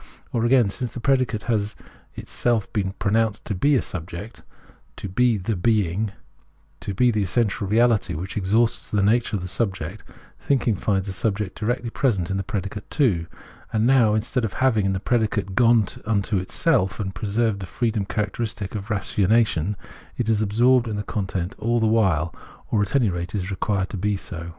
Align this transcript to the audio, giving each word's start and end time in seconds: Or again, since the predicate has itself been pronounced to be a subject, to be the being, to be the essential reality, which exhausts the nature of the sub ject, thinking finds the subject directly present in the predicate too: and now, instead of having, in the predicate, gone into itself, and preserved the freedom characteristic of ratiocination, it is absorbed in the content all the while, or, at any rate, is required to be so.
Or 0.33 0.45
again, 0.45 0.71
since 0.71 0.95
the 0.95 0.99
predicate 0.99 1.43
has 1.43 1.75
itself 2.15 2.73
been 2.73 2.93
pronounced 2.93 3.45
to 3.45 3.53
be 3.53 3.75
a 3.75 3.83
subject, 3.83 4.41
to 4.95 5.07
be 5.07 5.37
the 5.37 5.55
being, 5.55 6.11
to 6.79 6.95
be 6.95 7.11
the 7.11 7.21
essential 7.21 7.67
reality, 7.67 8.15
which 8.15 8.35
exhausts 8.35 8.89
the 8.89 9.03
nature 9.03 9.35
of 9.35 9.43
the 9.43 9.47
sub 9.47 9.75
ject, 9.75 10.03
thinking 10.39 10.73
finds 10.75 11.05
the 11.05 11.13
subject 11.13 11.55
directly 11.59 11.91
present 11.91 12.31
in 12.31 12.37
the 12.37 12.43
predicate 12.43 12.89
too: 12.89 13.27
and 13.71 13.85
now, 13.85 14.15
instead 14.15 14.43
of 14.43 14.53
having, 14.53 14.87
in 14.87 14.93
the 14.93 14.99
predicate, 14.99 15.53
gone 15.53 15.85
into 16.07 16.39
itself, 16.39 16.99
and 16.99 17.13
preserved 17.13 17.59
the 17.59 17.67
freedom 17.67 18.03
characteristic 18.03 18.73
of 18.73 18.87
ratiocination, 18.89 19.75
it 20.17 20.29
is 20.29 20.41
absorbed 20.41 20.87
in 20.87 20.95
the 20.95 21.03
content 21.03 21.53
all 21.59 21.79
the 21.79 21.85
while, 21.85 22.33
or, 22.71 22.81
at 22.81 22.95
any 22.95 23.11
rate, 23.11 23.35
is 23.35 23.51
required 23.51 23.89
to 23.91 23.97
be 23.97 24.17
so. 24.17 24.49